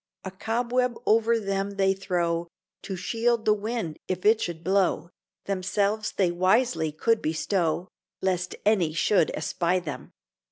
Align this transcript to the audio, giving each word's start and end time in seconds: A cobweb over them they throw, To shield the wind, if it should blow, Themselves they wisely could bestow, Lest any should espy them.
A 0.25 0.31
cobweb 0.31 0.97
over 1.05 1.39
them 1.39 1.75
they 1.77 1.93
throw, 1.93 2.47
To 2.81 2.95
shield 2.95 3.45
the 3.45 3.53
wind, 3.53 3.99
if 4.07 4.25
it 4.25 4.41
should 4.41 4.63
blow, 4.63 5.11
Themselves 5.45 6.13
they 6.13 6.31
wisely 6.31 6.91
could 6.91 7.21
bestow, 7.21 7.87
Lest 8.19 8.55
any 8.65 8.93
should 8.93 9.29
espy 9.35 9.77
them. 9.77 10.11